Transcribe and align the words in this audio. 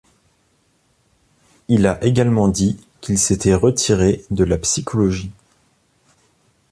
Il 1.67 1.85
a 1.85 2.03
également 2.03 2.47
dit 2.47 2.79
qu'il 3.01 3.19
s'était 3.19 3.53
retiré 3.53 4.25
de 4.31 4.43
la 4.43 4.57
psychologie. 4.57 5.29